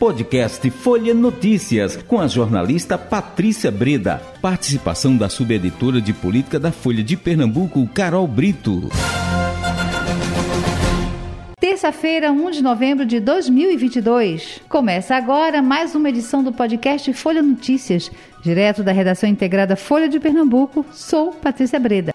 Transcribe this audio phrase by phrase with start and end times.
[0.00, 4.18] Podcast Folha Notícias, com a jornalista Patrícia Breda.
[4.40, 8.88] Participação da subeditora de política da Folha de Pernambuco, Carol Brito.
[11.60, 14.62] Terça-feira, 1 de novembro de 2022.
[14.70, 18.10] Começa agora mais uma edição do podcast Folha Notícias,
[18.42, 20.82] direto da redação integrada Folha de Pernambuco.
[20.92, 22.14] Sou Patrícia Breda.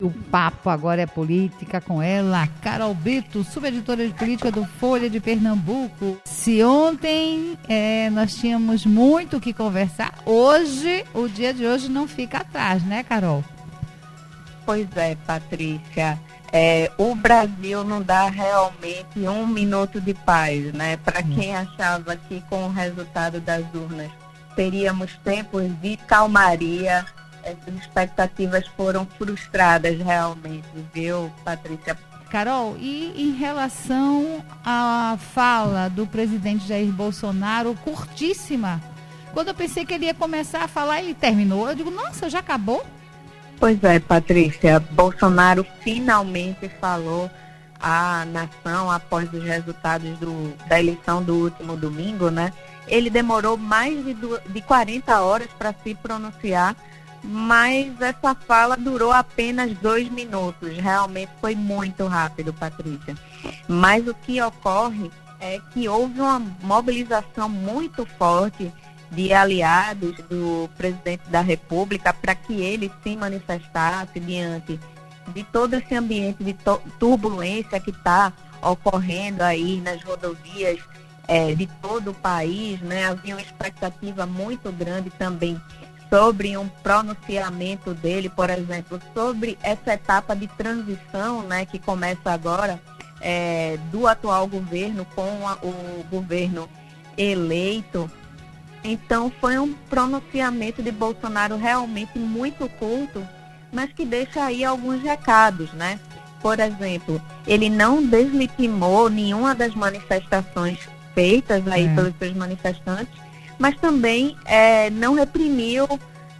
[0.00, 5.20] O papo agora é política com ela, Carol Brito, subeditora de política do Folha de
[5.20, 6.18] Pernambuco.
[6.24, 12.08] Se ontem é, nós tínhamos muito o que conversar, hoje, o dia de hoje não
[12.08, 13.44] fica atrás, né, Carol?
[14.64, 16.18] Pois é, Patrícia.
[16.50, 20.96] É, o Brasil não dá realmente um minuto de paz, né?
[20.96, 21.34] Para hum.
[21.34, 24.10] quem achava que com o resultado das urnas
[24.56, 27.04] teríamos tempos de calmaria,
[27.42, 31.96] essas expectativas foram frustradas realmente, viu, Patrícia?
[32.30, 38.80] Carol, e em relação à fala do presidente Jair Bolsonaro, curtíssima,
[39.32, 41.68] quando eu pensei que ele ia começar a falar, ele terminou.
[41.68, 42.84] Eu digo, nossa, já acabou?
[43.58, 44.80] Pois é, Patrícia.
[44.80, 47.30] Bolsonaro finalmente falou
[47.80, 52.52] à nação após os resultados do, da eleição do último domingo, né?
[52.88, 56.74] Ele demorou mais de, de 40 horas para se pronunciar
[57.22, 60.76] mas essa fala durou apenas dois minutos.
[60.76, 63.14] Realmente foi muito rápido, Patrícia.
[63.68, 68.72] Mas o que ocorre é que houve uma mobilização muito forte
[69.10, 74.78] de aliados do presidente da República para que ele se manifestasse diante
[75.28, 76.56] de todo esse ambiente de
[76.98, 78.32] turbulência que está
[78.62, 80.78] ocorrendo aí nas rodovias
[81.26, 83.06] é, de todo o país, né?
[83.06, 85.60] Havia uma expectativa muito grande também
[86.10, 92.80] sobre um pronunciamento dele, por exemplo, sobre essa etapa de transição, né, que começa agora
[93.20, 96.68] é, do atual governo com a, o governo
[97.16, 98.10] eleito.
[98.82, 103.26] Então foi um pronunciamento de Bolsonaro realmente muito curto,
[103.72, 106.00] mas que deixa aí alguns recados, né?
[106.40, 110.78] Por exemplo, ele não deslegitimou nenhuma das manifestações
[111.14, 111.94] feitas aí é.
[111.94, 113.12] pelos seus manifestantes,
[113.60, 115.86] mas também é, não reprimiu,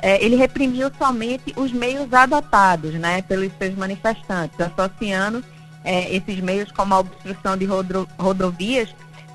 [0.01, 5.45] é, ele reprimiu somente os meios adotados né, pelos seus manifestantes, associando
[5.85, 8.89] é, esses meios como a obstrução de rodo, rodovias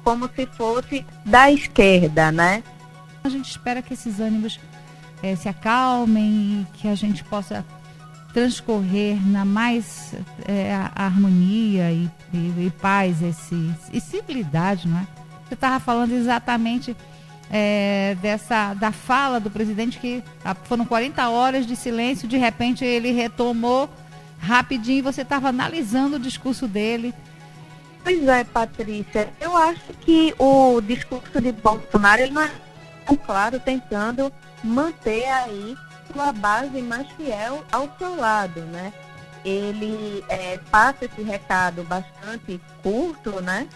[0.04, 2.64] como se fosse da esquerda, né?
[3.24, 4.60] A gente espera que esses ânimos
[5.22, 7.64] é, se acalmem e que a gente possa
[8.34, 10.14] transcorrer na mais
[10.48, 15.08] é, harmonia e, e, e paz esse, e civilidade, não é?
[15.48, 16.96] Você estava falando exatamente
[17.50, 20.24] é, dessa da fala do presidente que
[20.64, 23.90] foram 40 horas de silêncio, de repente ele retomou
[24.40, 27.14] rapidinho, você estava analisando o discurso dele.
[28.04, 32.52] Pois é, Patrícia, eu acho que o discurso de Bolsonaro ele não é
[33.26, 34.32] claro tentando
[34.64, 35.76] manter aí
[36.12, 38.94] sua base mais fiel ao seu lado, né?
[39.44, 43.68] Ele é, passa esse recado bastante curto, né?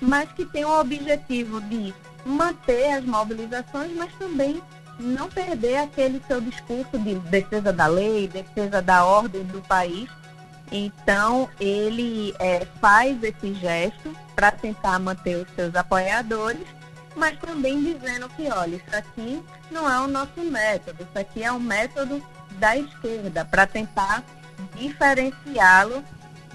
[0.00, 4.62] Mas que tem o objetivo de manter as mobilizações, mas também
[4.98, 10.08] não perder aquele seu discurso de defesa da lei, defesa da ordem do país.
[10.70, 16.66] Então, ele é, faz esse gesto para tentar manter os seus apoiadores,
[17.14, 21.52] mas também dizendo que, olha, isso aqui não é o nosso método, isso aqui é
[21.52, 22.22] um método
[22.58, 24.24] da esquerda, para tentar
[24.76, 26.02] diferenciá-lo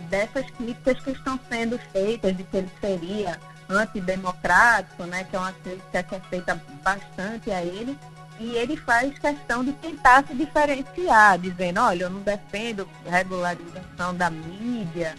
[0.10, 5.54] dessas críticas que estão sendo feitas de que ele seria antidemocrático, né, que é uma
[5.54, 7.98] crítica que é feita bastante a ele,
[8.40, 14.30] e ele faz questão de tentar se diferenciar, dizendo, olha, eu não defendo regularização da
[14.30, 15.16] mídia,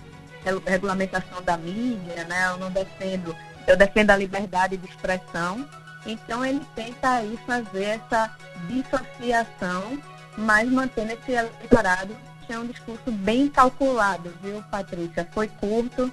[0.67, 5.69] regulamentação da mídia, né, eu não defendo, eu defendo a liberdade de expressão,
[6.07, 8.35] então ele tenta aí fazer essa
[8.67, 10.01] dissociação,
[10.37, 12.17] mas mantendo esse eleitorado
[12.47, 15.29] que é um discurso bem calculado, viu, Patrícia?
[15.31, 16.11] Foi curto,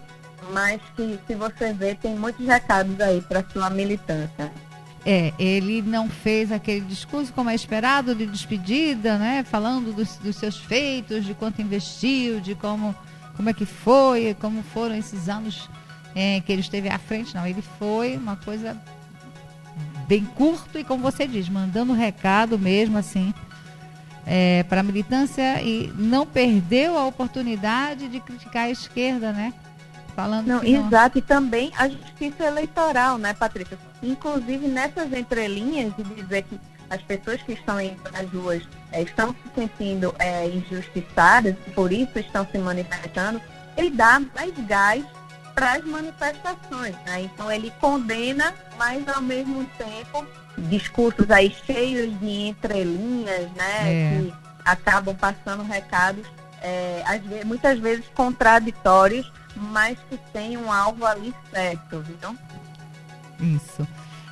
[0.51, 4.51] mas que, se você vê, tem muitos recados aí para sua militância.
[5.06, 9.44] É, ele não fez aquele discurso como é esperado de despedida, né?
[9.44, 12.94] Falando dos, dos, seus feitos, de quanto investiu, de como,
[13.36, 15.69] como é que foi, como foram esses anos
[16.13, 17.34] é, que ele esteve à frente.
[17.34, 18.75] Não, ele foi uma coisa
[20.07, 23.34] bem curto e, como você diz, mandando recado mesmo assim
[24.25, 29.54] é, para a militância e não perdeu a oportunidade de criticar a esquerda, né?
[30.17, 33.77] Falando não, exato, e também a justiça eleitoral, né, Patrícia?
[34.01, 36.59] Inclusive nessas entrelinhas de dizer que
[36.89, 42.17] as pessoas que estão indo nas ruas é, estão se sentindo é, injustiçadas, por isso
[42.17, 43.39] estão se manifestando,
[43.77, 45.05] ele dá mais gás
[45.53, 46.95] para as manifestações.
[47.05, 47.21] Né?
[47.21, 50.25] Então ele condena, mas ao mesmo tempo
[50.57, 53.83] discursos aí cheios de entrelinhas, né?
[53.83, 54.09] É.
[54.09, 54.33] Que
[54.65, 56.25] acabam passando recados
[56.61, 62.38] é, vezes, muitas vezes contraditórios, mas que têm um alvo ali certo, viu?
[63.39, 63.88] Isso.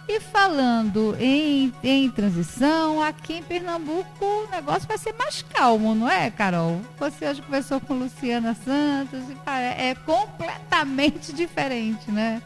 [0.08, 6.08] E falando em, em transição, aqui em Pernambuco o negócio vai ser mais calmo, não
[6.08, 6.80] é, Carol?
[7.00, 12.40] Você hoje conversou com Luciana Santos e é completamente diferente, né?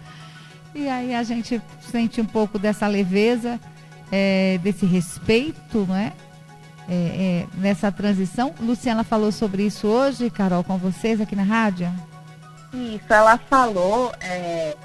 [0.73, 1.61] E aí a gente
[1.91, 3.59] sente um pouco dessa leveza,
[4.09, 6.13] é, desse respeito, né?
[6.87, 8.53] É, é, nessa transição.
[8.61, 11.91] Luciana falou sobre isso hoje, Carol, com vocês aqui na rádio?
[12.73, 14.75] Isso, ela falou é,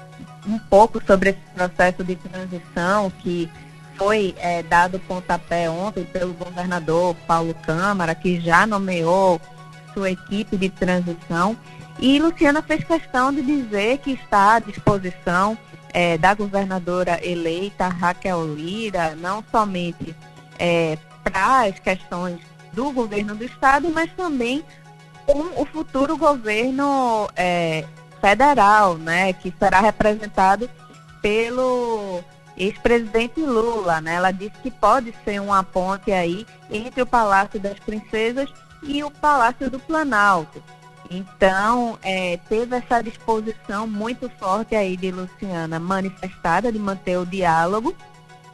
[0.47, 3.49] um pouco sobre esse processo de transição que
[3.95, 9.39] foi é, dado pontapé ontem pelo governador Paulo Câmara, que já nomeou
[9.93, 11.55] sua equipe de transição.
[11.99, 15.57] E Luciana fez questão de dizer que está à disposição
[15.93, 20.13] é, da governadora eleita Raquel Lira, não somente
[20.59, 22.39] é, para as questões
[22.73, 24.61] do governo do estado, mas também
[25.25, 27.85] com o futuro governo é,
[28.21, 30.69] federal, né, que será representado
[31.21, 32.23] pelo
[32.57, 34.15] ex-presidente Lula, né?
[34.15, 38.49] Ela disse que pode ser uma ponte aí entre o Palácio das Princesas
[38.81, 40.63] e o Palácio do Planalto.
[41.09, 47.95] Então, é, teve essa disposição muito forte aí de Luciana manifestada de manter o diálogo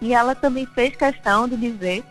[0.01, 2.03] e ela também fez questão de dizer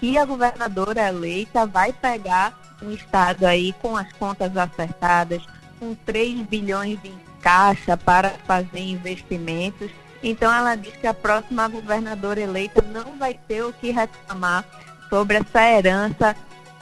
[0.00, 5.42] que a governadora eleita vai pegar um estado aí com as contas acertadas,
[5.78, 7.12] com 3 bilhões de
[7.42, 9.90] caixa para fazer investimentos.
[10.22, 14.64] Então ela diz que a próxima governadora eleita não vai ter o que reclamar
[15.10, 16.34] sobre essa herança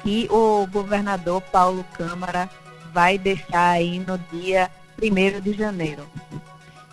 [0.02, 2.48] que o governador Paulo Câmara
[2.92, 4.70] vai deixar aí no dia
[5.02, 6.06] 1 de janeiro.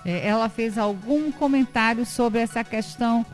[0.04, 3.26] É, ela fez algum comentário sobre essa questão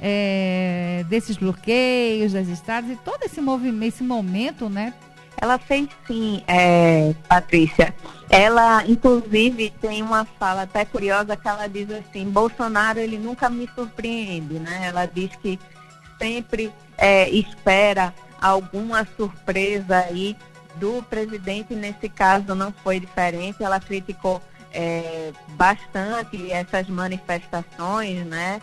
[0.00, 4.94] é, desses bloqueios das estradas e todo esse movimento, esse momento, né,
[5.36, 7.94] ela fez sim, é, Patrícia.
[8.28, 13.68] Ela, inclusive, tem uma fala até curiosa que ela diz assim, Bolsonaro ele nunca me
[13.74, 14.86] surpreende, né?
[14.88, 15.58] Ela diz que
[16.18, 20.36] sempre é, espera alguma surpresa aí
[20.76, 24.40] do presidente, nesse caso não foi diferente, ela criticou
[24.72, 28.60] é, bastante essas manifestações, né?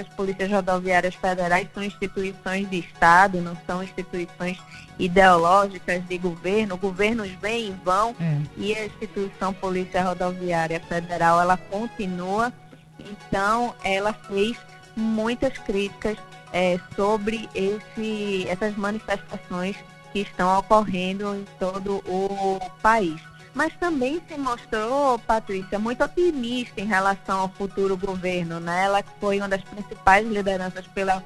[0.00, 4.58] As polícias rodoviárias federais são instituições de Estado, não são instituições
[4.98, 6.76] ideológicas de governo.
[6.76, 8.40] Governos vêm e vão é.
[8.56, 12.52] e a instituição Polícia Rodoviária Federal ela continua.
[12.98, 14.56] Então, ela fez
[14.96, 16.16] muitas críticas
[16.52, 19.76] é, sobre esse, essas manifestações
[20.12, 23.20] que estão ocorrendo em todo o país
[23.56, 28.60] mas também se mostrou, Patrícia, muito otimista em relação ao futuro governo.
[28.60, 28.84] Né?
[28.84, 31.24] Ela foi uma das principais lideranças pela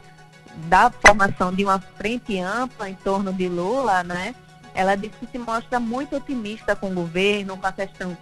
[0.69, 4.35] da formação de uma frente ampla em torno de Lula, né?
[4.75, 8.17] Ela disse que se mostra muito otimista com o governo, com a questão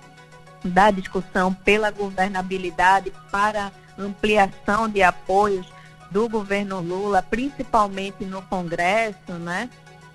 [0.63, 5.67] da discussão pela governabilidade para ampliação de apoios
[6.11, 9.71] do governo Lula, principalmente no Congresso, né?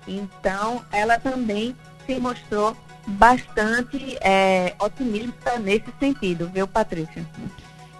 [0.06, 1.74] Então, ela também
[2.06, 7.24] se mostrou bastante é, otimista nesse sentido, viu, Patrícia?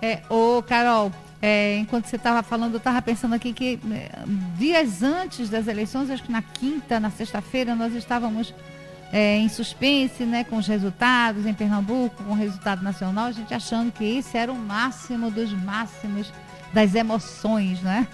[0.00, 4.10] É, ô, Carol, é, enquanto você estava falando, eu estava pensando aqui que é,
[4.56, 8.54] dias antes das eleições, acho que na quinta, na sexta-feira, nós estávamos
[9.12, 13.52] é, em suspense, né, com os resultados em Pernambuco, com o resultado nacional, a gente
[13.54, 16.32] achando que isso era o máximo dos máximos
[16.72, 18.08] das emoções, né?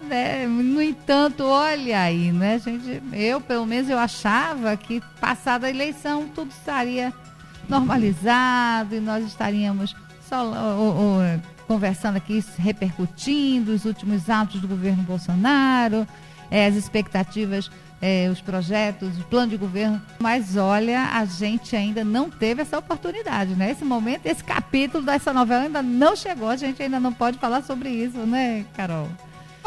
[0.00, 0.46] Né?
[0.46, 3.02] No entanto, olha aí, né, gente?
[3.12, 7.12] Eu, pelo menos, eu achava que passada a eleição tudo estaria
[7.68, 9.94] normalizado e nós estaríamos
[10.28, 10.42] só
[11.66, 16.06] conversando aqui, repercutindo os últimos atos do governo Bolsonaro,
[16.50, 20.00] é, as expectativas, é, os projetos, o plano de governo.
[20.18, 23.70] Mas olha, a gente ainda não teve essa oportunidade, né?
[23.70, 27.62] Esse momento, esse capítulo dessa novela ainda não chegou, a gente ainda não pode falar
[27.62, 29.08] sobre isso, né, Carol?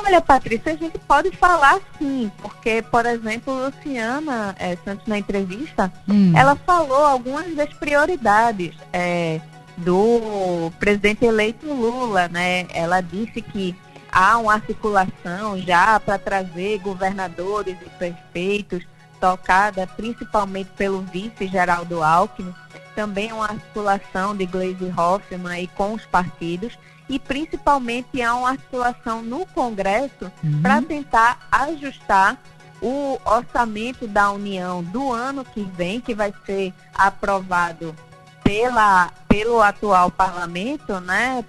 [0.06, 5.92] Olha, Patrícia, a gente pode falar sim, porque, por exemplo, Luciana é, Santos, na entrevista,
[6.08, 6.32] hum.
[6.36, 9.42] ela falou algumas das prioridades é,
[9.78, 12.66] do presidente eleito Lula, né?
[12.74, 13.76] Ela disse que
[14.12, 18.84] há uma articulação já para trazer governadores e prefeitos,
[19.20, 22.54] tocada principalmente pelo vice Geraldo Alckmin,
[23.00, 26.78] também uma articulação de Gleisi Hoffmann e com os partidos
[27.08, 30.62] e principalmente há uma articulação no Congresso uhum.
[30.62, 32.38] para tentar ajustar
[32.82, 37.96] o orçamento da União do ano que vem, que vai ser aprovado
[38.44, 41.46] pela, pelo atual parlamento, né,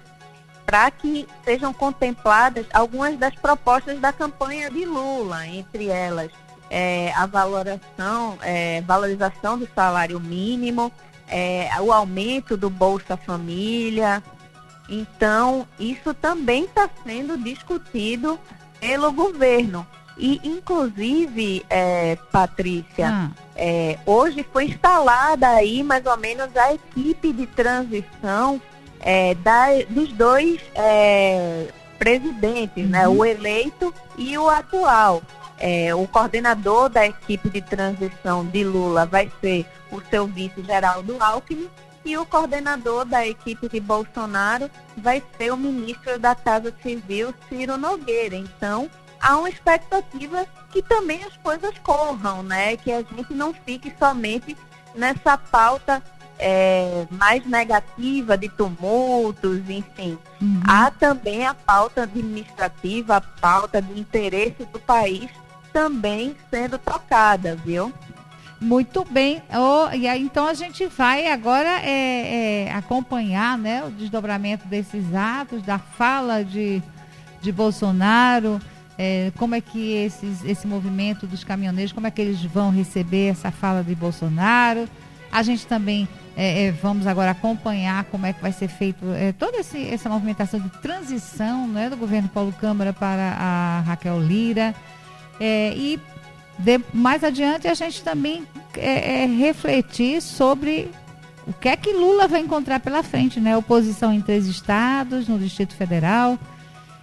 [0.65, 6.31] para que sejam contempladas algumas das propostas da campanha de Lula, entre elas
[6.69, 10.89] é, a valoração, é, valorização do salário mínimo,
[11.31, 14.21] é, o aumento do Bolsa Família.
[14.89, 18.37] Então, isso também está sendo discutido
[18.79, 19.87] pelo governo.
[20.17, 23.29] E, inclusive, é, Patrícia, ah.
[23.55, 28.61] é, hoje foi instalada aí mais ou menos a equipe de transição
[28.99, 33.13] é, da, dos dois é, presidentes, né, uhum.
[33.13, 35.21] né, o eleito e o atual.
[35.63, 41.17] É, o coordenador da equipe de transição de Lula vai ser o seu vice Geraldo
[41.19, 41.69] Alckmin
[42.03, 47.77] e o coordenador da equipe de Bolsonaro vai ser o ministro da Casa Civil, Ciro
[47.77, 48.35] Nogueira.
[48.35, 48.89] Então,
[49.21, 52.75] há uma expectativa que também as coisas corram, né?
[52.75, 54.57] Que a gente não fique somente
[54.95, 56.01] nessa pauta
[56.39, 60.17] é, mais negativa de tumultos, enfim.
[60.41, 60.59] Uhum.
[60.67, 65.29] Há também a pauta administrativa, a pauta de interesse do país
[65.71, 67.91] também sendo tocada, viu?
[68.59, 69.41] Muito bem.
[69.49, 75.15] Oh, e aí, então a gente vai agora é, é, acompanhar né, o desdobramento desses
[75.15, 76.81] atos, da fala de,
[77.41, 78.61] de Bolsonaro,
[78.97, 83.29] é, como é que esses, esse movimento dos caminhoneiros, como é que eles vão receber
[83.29, 84.87] essa fala de Bolsonaro.
[85.31, 89.31] A gente também é, é, vamos agora acompanhar como é que vai ser feito é,
[89.31, 94.75] toda esse, essa movimentação de transição né, do governo Paulo Câmara para a Raquel Lira.
[95.43, 95.99] É, e
[96.59, 100.91] de, mais adiante a gente também é, é, refletir sobre
[101.47, 103.57] o que é que Lula vai encontrar pela frente, né?
[103.57, 106.37] Oposição em três estados, no Distrito Federal.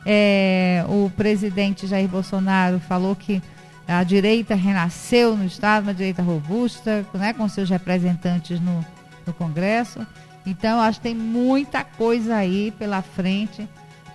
[0.07, 3.43] É, o presidente Jair Bolsonaro falou que
[3.89, 8.87] a direita renasceu no estado, uma direita robusta, né, com seus representantes no,
[9.27, 10.07] no Congresso.
[10.47, 13.69] Então, acho que tem muita coisa aí pela frente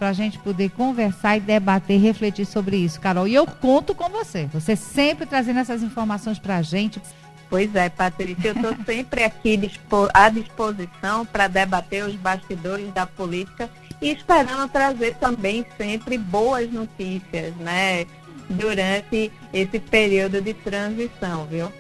[0.04, 3.26] para a gente poder conversar e debater, refletir sobre isso, Carol.
[3.26, 4.48] E eu conto com você.
[4.48, 7.02] Você sempre trazendo essas informações para a gente.
[7.50, 9.72] Pois é, Patrícia, eu estou sempre aqui
[10.14, 13.70] à disposição para debater os bastidores da política
[14.02, 18.06] e esperando trazer também sempre boas notícias, né?
[18.50, 21.72] Durante esse período de transição, viu?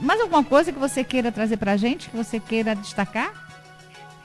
[0.00, 3.30] Mais alguma coisa que você queira trazer para a gente, que você queira destacar?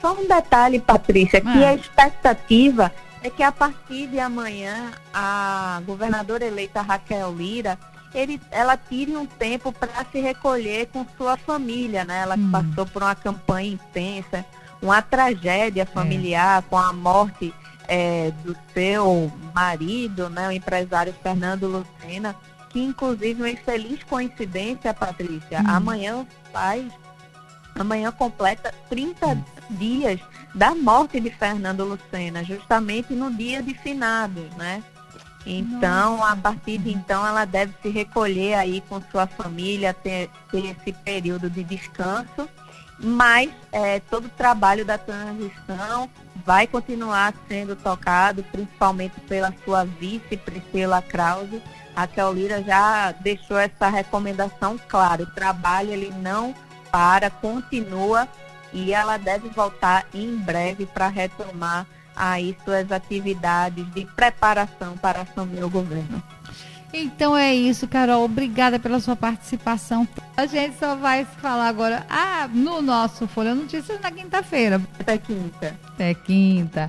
[0.00, 1.52] Só um detalhe, Patrícia, ah.
[1.52, 2.90] que a expectativa
[3.24, 7.78] é que a partir de amanhã a governadora eleita Raquel Lira
[8.14, 12.20] ele, ela tire um tempo para se recolher com sua família, né?
[12.20, 12.50] Ela hum.
[12.52, 14.44] passou por uma campanha intensa,
[14.80, 16.62] uma tragédia familiar é.
[16.62, 17.52] com a morte
[17.88, 20.46] é, do seu marido, né?
[20.46, 22.36] O empresário Fernando Lucena,
[22.70, 25.70] que inclusive uma infeliz coincidência, Patrícia, hum.
[25.70, 26.84] amanhã faz,
[27.74, 29.44] amanhã completa 30 hum.
[29.70, 30.20] dias
[30.54, 34.82] da morte de Fernando Lucena, justamente no dia de finados, né?
[35.46, 36.32] Então, Nossa.
[36.32, 40.92] a partir de então, ela deve se recolher aí com sua família, ter, ter esse
[40.92, 42.48] período de descanso,
[42.98, 46.08] mas é, todo o trabalho da transição
[46.46, 51.60] vai continuar sendo tocado, principalmente pela sua vice, Priscila Krause.
[51.94, 56.54] A Lira já deixou essa recomendação clara, o trabalho ele não
[56.94, 58.28] para, continua
[58.72, 65.64] e ela deve voltar em breve para retomar aí suas atividades de preparação para assumir
[65.64, 66.22] o governo.
[66.92, 68.24] Então é isso, Carol.
[68.24, 70.06] Obrigada pela sua participação.
[70.36, 74.80] A gente só vai falar agora ah, no nosso Folha Notícias na quinta-feira.
[75.00, 75.76] Até quinta.
[75.88, 76.88] Até quinta.